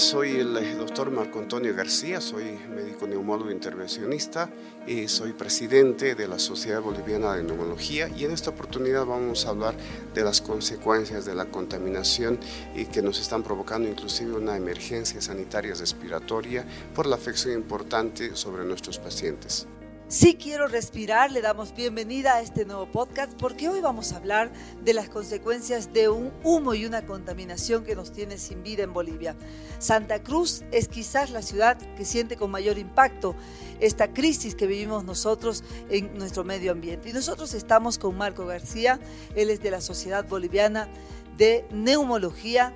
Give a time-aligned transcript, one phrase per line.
[0.00, 4.48] Soy el eh, doctor Marco Antonio García, soy médico neumólogo intervencionista
[4.86, 9.50] y soy presidente de la Sociedad Boliviana de Neumología y en esta oportunidad vamos a
[9.50, 9.74] hablar
[10.14, 12.40] de las consecuencias de la contaminación
[12.74, 18.64] y que nos están provocando inclusive una emergencia sanitaria respiratoria por la afección importante sobre
[18.64, 19.66] nuestros pacientes.
[20.10, 24.50] Si quiero respirar, le damos bienvenida a este nuevo podcast porque hoy vamos a hablar
[24.82, 28.92] de las consecuencias de un humo y una contaminación que nos tiene sin vida en
[28.92, 29.36] Bolivia.
[29.78, 33.36] Santa Cruz es quizás la ciudad que siente con mayor impacto
[33.78, 37.10] esta crisis que vivimos nosotros en nuestro medio ambiente.
[37.10, 38.98] Y nosotros estamos con Marco García,
[39.36, 40.88] él es de la Sociedad Boliviana
[41.36, 42.74] de Neumología.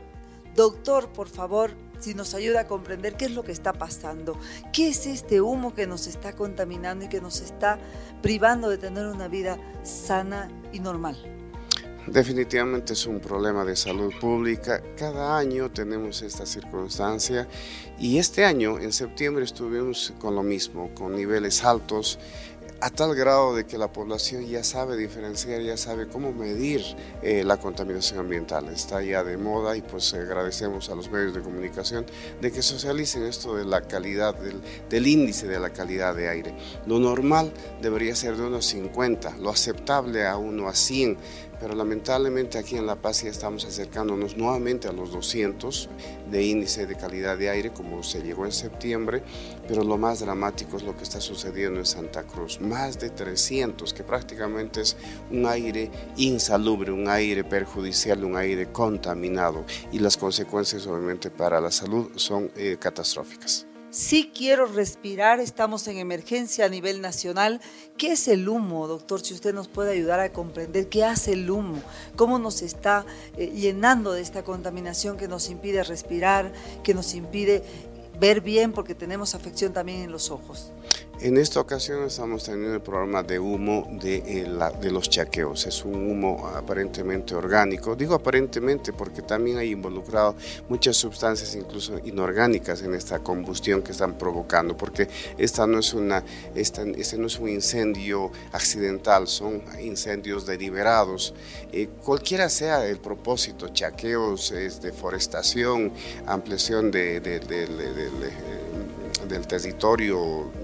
[0.55, 1.73] Doctor, por favor,
[2.05, 4.39] si nos ayuda a comprender qué es lo que está pasando,
[4.75, 7.79] qué es este humo que nos está contaminando y que nos está
[8.21, 11.17] privando de tener una vida sana y normal.
[12.07, 14.83] Definitivamente es un problema de salud pública.
[14.99, 17.49] Cada año tenemos esta circunstancia
[17.99, 22.19] y este año, en septiembre, estuvimos con lo mismo, con niveles altos
[22.85, 26.83] a tal grado de que la población ya sabe diferenciar, ya sabe cómo medir
[27.23, 28.69] eh, la contaminación ambiental.
[28.69, 32.05] Está ya de moda y pues agradecemos a los medios de comunicación
[32.43, 36.55] de que socialicen esto de la calidad, del, índice de la calidad de aire.
[36.85, 41.17] Lo normal debería ser de unos 50, lo aceptable a uno a 100,
[41.65, 45.89] pero lamentablemente aquí en La Paz ya estamos acercándonos nuevamente a los 200
[46.31, 49.23] de índice de calidad de aire como se llegó en septiembre,
[49.67, 53.95] pero lo más dramático es lo que está sucediendo en Santa Cruz, más de 300,
[53.95, 54.99] que prácticamente es
[55.31, 61.71] un aire insalubre, un aire perjudicial, un aire contaminado y las consecuencias obviamente para la
[61.71, 63.67] salud son eh, catastróficas.
[63.95, 67.61] Si quiero respirar, estamos en emergencia a nivel nacional.
[67.97, 69.21] ¿Qué es el humo, doctor?
[69.21, 71.81] Si usted nos puede ayudar a comprender qué hace el humo,
[72.17, 73.07] cómo nos está
[73.37, 77.63] eh, llenando de esta contaminación que nos impide respirar, que nos impide
[78.19, 80.73] ver bien porque tenemos afección también en los ojos.
[81.21, 84.47] En esta ocasión estamos teniendo el programa de humo de, eh,
[84.81, 85.65] de, los chaqueos.
[85.65, 87.95] Es un humo aparentemente orgánico.
[87.95, 90.35] Digo aparentemente porque también hay involucrado
[90.69, 95.09] muchas sustancias incluso inorgánicas en esta combustión que están provocando, porque
[95.39, 101.33] esta no es una, esta, este no es un incendio accidental, son incendios deliberados.
[101.73, 105.93] Eh, cualquiera sea el propósito, chaqueos, es deforestación,
[106.27, 107.47] ampliación de, del
[109.47, 110.64] territorio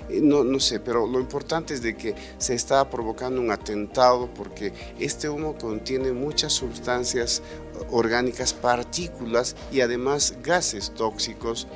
[0.09, 4.73] no, no sé, pero lo importante es de que se está provocando un atentado porque
[4.99, 7.41] este humo contiene muchas sustancias
[7.89, 11.67] orgánicas, partículas y además gases tóxicos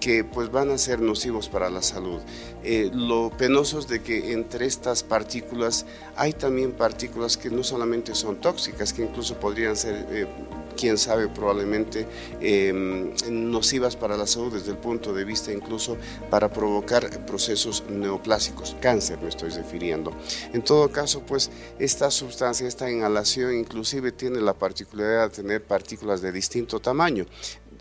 [0.00, 2.20] que pues van a ser nocivos para la salud.
[2.62, 8.14] Eh, lo penoso es de que entre estas partículas hay también partículas que no solamente
[8.14, 10.26] son tóxicas, que incluso podrían ser eh,
[10.76, 12.06] quién sabe, probablemente
[12.40, 15.96] em, nocivas para la salud desde el punto de vista incluso
[16.30, 20.12] para provocar procesos neoplásicos, cáncer me estoy refiriendo.
[20.52, 26.20] En todo caso, pues esta sustancia, esta inhalación inclusive tiene la particularidad de tener partículas
[26.20, 27.24] de distinto tamaño.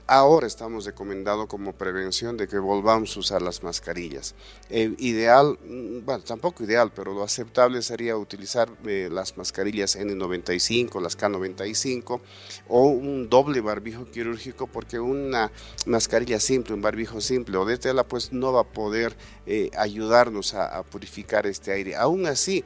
[0.08, 4.36] Ahora estamos recomendando como prevención de que volvamos a usar las mascarillas.
[4.70, 11.00] Eh, ideal, mm, bueno, tampoco ideal, pero lo aceptable sería utilizar eh, las mascarillas N95,
[11.00, 12.20] las K95
[12.68, 15.52] o un doble barbijo quirúrgico porque una
[15.86, 20.56] mascarilla simple, un barbijo simple o de tela, pues no va a poder eh, ayudarnos
[20.56, 21.96] a, purificar este aire.
[21.96, 22.64] Aún así,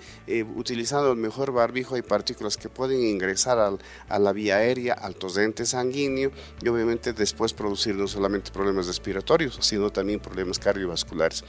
[0.56, 3.78] utilizando el mejor barbijo hay partículas que pueden ingresar
[4.10, 6.32] a la vía aérea, al torrente sanguíneo
[6.62, 11.44] y obviamente después después producir no solamente problemas respiratorios, sino también problemas cardiovasculares.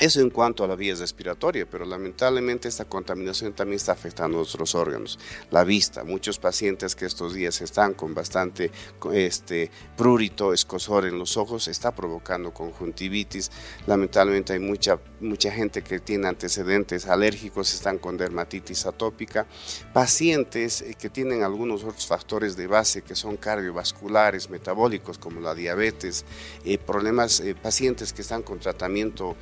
[0.00, 4.42] Eso en cuanto a la vía respiratoria, pero lamentablemente esta contaminación también está afectando a
[4.42, 5.18] otros órganos.
[5.50, 8.70] La vista, muchos pacientes que estos días están con bastante
[9.12, 13.50] este, prurito, escosor en los ojos, está provocando conjuntivitis.
[13.88, 19.48] Lamentablemente hay mucha, mucha gente que tiene antecedentes alérgicos, están con dermatitis atópica.
[19.92, 25.56] Pacientes eh, que tienen algunos otros factores de base que son cardiovasculares, metabólicos, como la
[25.56, 26.24] diabetes,
[26.64, 29.36] eh, problemas, eh, pacientes que están con tratamiento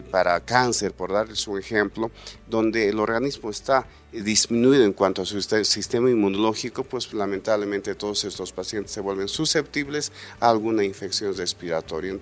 [0.00, 2.10] para cáncer, por darles un ejemplo,
[2.48, 8.52] donde el organismo está disminuido en cuanto a su sistema inmunológico, pues lamentablemente todos estos
[8.52, 12.16] pacientes se vuelven susceptibles a alguna infección respiratoria.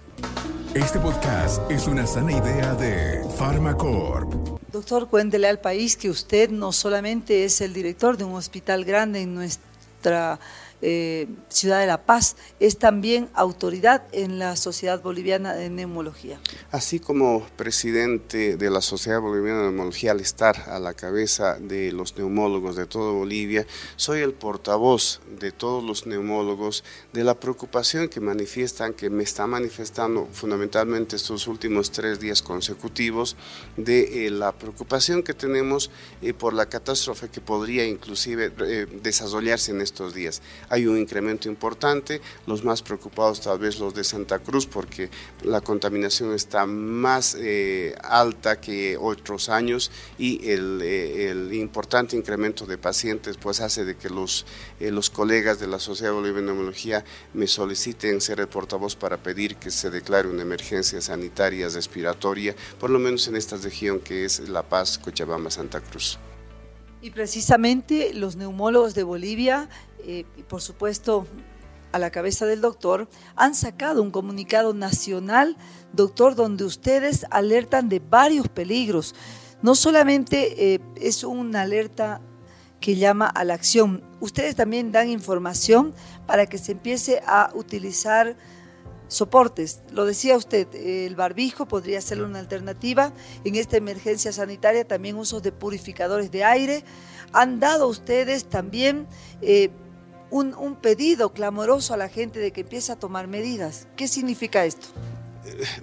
[0.75, 4.61] Este podcast es una sana idea de Pharmacorp.
[4.73, 9.23] Doctor, cuéntele al país que usted no solamente es el director de un hospital grande
[9.23, 10.39] en nuestra
[10.83, 16.41] eh, Ciudad de La Paz, es también autoridad en la Sociedad Boliviana de Neumología.
[16.71, 21.93] Así como presidente de la Sociedad Boliviana de Neumología, al estar a la cabeza de
[21.93, 23.67] los neumólogos de toda Bolivia,
[23.97, 29.47] soy el portavoz de todos los neumólogos de la preocupación que manifiestan, que me está
[29.47, 33.37] manifestando fundamentalmente estos últimos tres días consecutivos,
[33.77, 35.91] de eh, la preocupación que tenemos
[36.23, 38.51] eh, por la catástrofe que podría inclusive
[39.03, 44.05] desarrollarse en estos días hay un incremento importante, los más preocupados tal vez los de
[44.05, 45.11] Santa Cruz porque
[45.43, 52.79] la contaminación está más eh, alta que otros años y eh, el, importante incremento de
[52.79, 54.47] pacientes pues hace de que los,
[54.79, 59.17] eh, los colegas de la Sociedad Boliviana de Neumología me soliciten ser el portavoz para
[59.17, 64.25] pedir que se declare una emergencia sanitaria respiratoria, por lo menos en esta región que
[64.25, 66.19] es La Paz, Cochabamba, Santa Cruz.
[67.03, 69.71] Y precisamente los neumólogos de Bolivia
[70.05, 71.27] eh, y por supuesto
[71.93, 75.57] a la cabeza del doctor, han sacado un comunicado nacional,
[75.93, 79.15] doctor, donde ustedes alertan de varios peligros.
[79.63, 82.21] No solamente eh, es una alerta
[82.81, 85.93] que llama a la acción, ustedes también dan información
[86.27, 88.37] para que se empiece a utilizar
[89.09, 89.83] soportes.
[89.91, 93.13] Lo decía usted, el barbijo podría ser una alternativa.
[93.45, 96.85] En esta emergencia sanitaria también usos de purificadores de aire.
[97.33, 99.07] Han dado ustedes también...
[99.43, 99.71] Eh,
[100.31, 103.87] un, pedido clamoroso a la gente de que empiece a tomar medidas.
[103.97, 104.89] ¿Qué significa esto?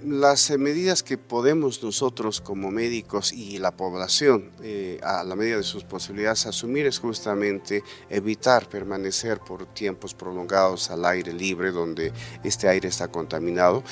[0.04, 5.56] Las eh, medidas que podemos nosotros como médicos y la población, eh, a la medida
[5.56, 12.12] de sus posibilidades, asumir es justamente evitar permanecer por tiempos prolongados al aire libre donde
[12.44, 13.82] este aire está contaminado.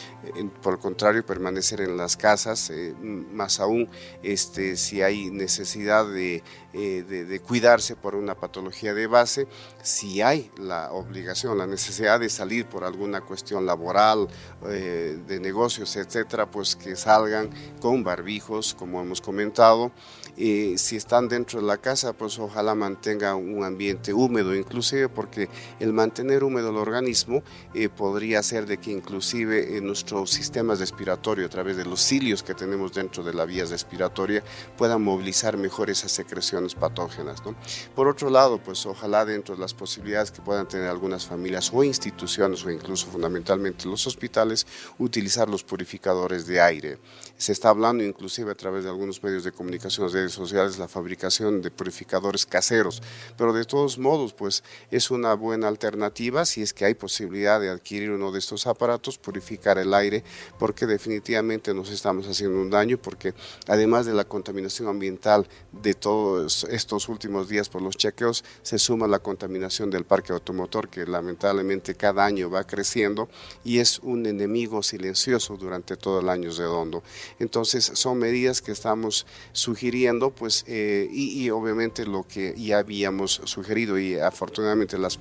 [0.63, 3.89] por el contrario, permanecer en las casas, eh, más aún
[4.23, 6.43] este, si hay necesidad de,
[6.73, 9.47] de, cuidarse por una patología de base,
[9.83, 14.29] si hay la obligación, la necesidad de salir por alguna cuestión laboral,
[14.63, 17.49] de negocio, negocios, etcétera, pues que salgan
[17.81, 19.91] con barbijos, como hemos comentado.
[20.39, 25.49] y si están dentro de la casa, pues ojalá mantengan un ambiente húmedo, inclusive porque
[25.81, 27.43] el mantener húmedo el organismo
[27.73, 32.43] eh, podría hacer de que inclusive en nuestro sistema respiratorio, a través de los cilios
[32.43, 34.45] que tenemos dentro de la vía respiratoria,
[34.77, 37.43] puedan movilizar mejor esas secreciones patógenas.
[37.47, 37.55] ¿no?
[37.95, 41.83] Por otro lado, pues ojalá dentro de las posibilidades que puedan tener algunas familias o
[41.83, 44.67] instituciones o incluso fundamentalmente los hospitales,
[44.99, 46.99] utilizar los purificadores de aire.
[47.37, 51.61] Se está hablando inclusive a través de algunos medios de comunicación, redes sociales, la fabricación
[51.61, 53.03] de purificadores caseros,
[53.37, 57.69] pero de todos modos, pues es una buena alternativa si es que hay posibilidad de
[57.69, 60.25] adquirir uno de estos aparatos, purificar el aire,
[60.59, 63.35] porque definitivamente nos estamos haciendo un daño, porque
[63.69, 69.07] además de la contaminación ambiental de todos estos últimos días por los chequeos, se suma
[69.07, 73.29] la contaminación del parque automotor, que lamentablemente cada año va creciendo
[73.63, 77.03] y es un enemigo silencioso durante todo el año redondo.
[77.39, 83.99] Entonces son medidas que estamos sugiriendo pues eh, y, obviamente lo que ya habíamos sugerido
[83.99, 85.19] y afortunadamente las,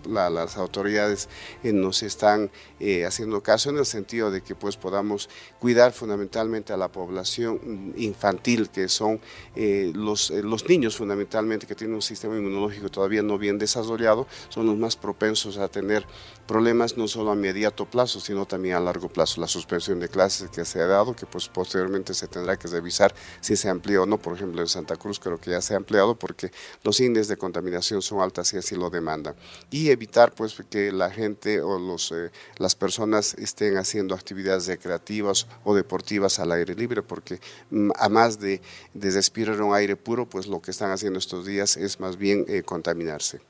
[0.58, 1.30] autoridades
[1.64, 5.30] eh, nos están eh, haciendo caso en el sentido de que pues podamos
[5.60, 9.20] cuidar fundamentalmente a la población infantil que son
[9.56, 14.78] los, los niños fundamentalmente que tienen un sistema inmunológico todavía no bien desarrollado son los
[14.78, 16.06] más propensos a tener
[16.48, 20.50] problemas no solo a inmediato plazo sino también a largo plazo la suspensión de clases
[20.50, 24.06] que se ha dado, que pues posteriormente se tendrá que revisar si se amplió o
[24.06, 24.18] no.
[24.18, 26.52] Por ejemplo, en Santa Cruz creo que ya se ha ampliado porque
[26.84, 29.36] los índices de contaminación son altas y así lo demandan.
[29.70, 35.48] Y evitar pues que la gente o los, eh, las personas estén haciendo actividades recreativas
[35.64, 38.62] o deportivas al aire libre, porque mm, a más de,
[38.94, 42.46] de respirar un aire puro, pues lo que están haciendo estos días es más bien
[42.48, 43.42] eh, contaminarse.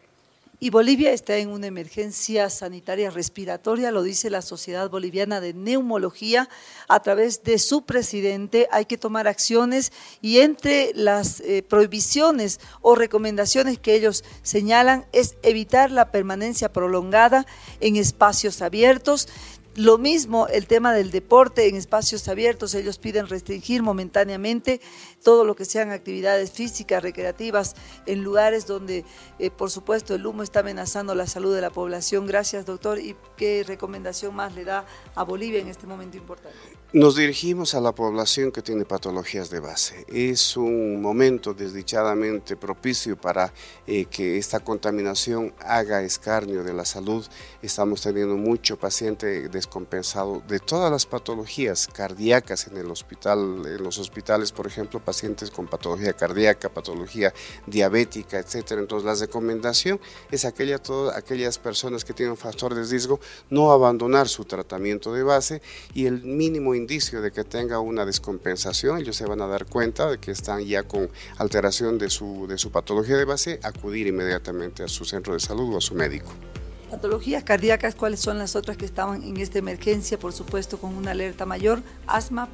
[0.57, 6.47] Y Bolivia está en una emergencia sanitaria respiratoria, lo dice la Sociedad Boliviana de Neumología.
[6.87, 12.95] A través de su presidente hay que tomar acciones y entre las eh, prohibiciones o
[12.95, 17.45] recomendaciones que ellos señalan es evitar la permanencia prolongada
[17.81, 19.27] en espacios abiertos,
[19.75, 24.79] lo mismo el tema del deporte en espacios abiertos, ellos piden restringir momentáneamente
[25.23, 29.03] todo lo que sean actividades físicas, recreativas, en lugares donde,
[29.37, 32.25] eh, por supuesto, el humo está amenazando la salud de la población.
[32.25, 32.99] Gracias, doctor.
[32.99, 36.74] ¿Y qué recomendación más le da a Bolivia en este momento importante?
[36.93, 40.05] Nos dirigimos a la población que tiene patologías de base.
[40.07, 43.51] Es un momento desdichadamente propicio para
[43.85, 47.25] eh, que esta contaminación haga escarnio de la salud.
[47.61, 53.83] Estamos teniendo mucho paciente de descompensado de todas las patologías cardíacas en el hospital, en
[53.83, 57.33] los hospitales, por ejemplo, pacientes con patología cardíaca, patología
[57.65, 58.79] diabética, etcétera.
[58.79, 59.99] Entonces, la recomendación
[60.31, 65.11] es aquella, todas aquellas personas que tienen un factor de riesgo no abandonar su tratamiento
[65.11, 65.61] de base
[65.93, 70.09] y el mínimo indicio de que tenga una descompensación, ellos se van a dar cuenta
[70.09, 74.83] de que están ya con alteración de su, de su patología de base, acudir inmediatamente
[74.83, 76.31] a su centro de salud o a su médico.
[76.89, 80.19] Patologías cardíacas, ¿cuáles son las otras que estaban en esta emergencia?
[80.19, 81.81] Por supuesto, con una alerta mayor.
[82.07, 82.47] Asma,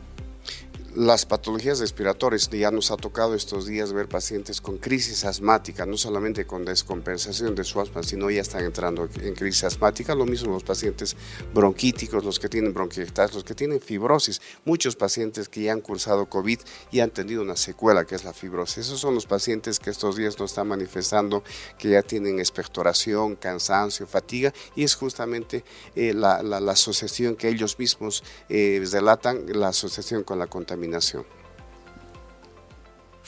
[0.96, 5.96] las patologías respiratorias, ya nos ha tocado estos días ver pacientes con crisis asmática, no
[5.96, 10.54] solamente con descompensación de su asma, sino ya están entrando en crisis asmática, lo mismo
[10.54, 11.16] los pacientes
[11.54, 16.28] bronquíticos, los que tienen bronquiectasis, los que tienen fibrosis, muchos pacientes que ya han cursado
[16.28, 16.60] COVID
[16.92, 18.80] y han tenido una secuela que es la fibrosis.
[18.80, 21.44] Esos son los pacientes que estos días nos están manifestando
[21.78, 25.64] que ya tienen expectoración, cansancio, fatiga y es justamente
[25.96, 30.48] eh, la, asociación que ellos mismos eh, relatan, la asociación con la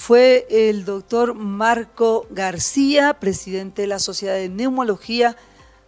[0.03, 5.37] fue el doctor Marco García, presidente de la Sociedad de Neumología.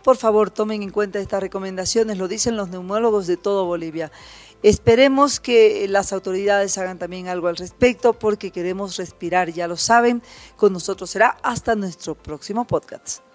[0.06, 4.14] Por favor, tomen en cuenta estas recomendaciones, lo dicen los neumólogos de todo Bolivia.
[4.64, 10.24] Esperemos que las autoridades hagan también algo al respecto porque queremos respirar, ya lo saben.
[10.56, 13.35] Con nosotros será hasta nuestro próximo podcast.